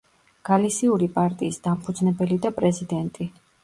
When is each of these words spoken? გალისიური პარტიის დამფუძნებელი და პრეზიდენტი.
გალისიური 0.49 1.11
პარტიის 1.19 1.63
დამფუძნებელი 1.69 2.43
და 2.49 2.57
პრეზიდენტი. 2.61 3.35